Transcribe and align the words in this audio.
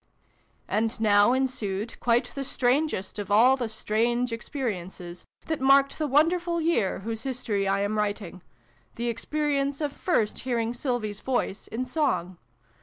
"And 0.67 0.99
now 0.99 1.31
ensued 1.31 1.99
quite 1.99 2.31
the 2.33 2.43
strangest 2.43 3.19
of 3.19 3.29
all 3.29 3.55
the 3.55 3.69
strange 3.69 4.31
experiences 4.33 5.27
that 5.45 5.61
marked 5.61 5.99
the 5.99 6.07
won 6.07 6.27
derful 6.29 6.59
year 6.59 7.01
whose 7.01 7.21
history 7.21 7.67
I 7.67 7.81
am 7.81 7.99
writing 7.99 8.41
the 8.95 9.09
experience 9.09 9.79
of 9.79 9.91
first 9.93 10.39
hearing 10.39 10.73
Sylvie's 10.73 11.19
voice 11.19 11.67
in 11.67 11.85
song. 11.85 12.39